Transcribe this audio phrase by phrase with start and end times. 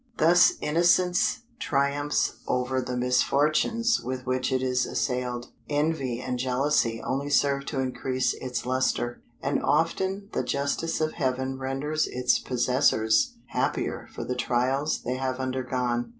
[0.17, 5.51] Thus innocence triumphs over the misfortunes with which it is assailed.
[5.69, 11.59] Envy and jealousy only serve to increase its lustre; and often the justice of Heaven
[11.59, 16.09] renders its possessors happier for the trials they have undergone.